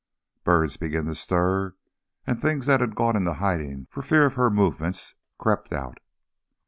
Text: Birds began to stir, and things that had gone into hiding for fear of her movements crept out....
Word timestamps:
Birds 0.43 0.77
began 0.77 1.05
to 1.05 1.13
stir, 1.13 1.75
and 2.25 2.41
things 2.41 2.65
that 2.65 2.81
had 2.81 2.95
gone 2.95 3.15
into 3.15 3.35
hiding 3.35 3.85
for 3.91 4.01
fear 4.01 4.25
of 4.25 4.33
her 4.33 4.49
movements 4.49 5.13
crept 5.37 5.71
out.... 5.71 5.99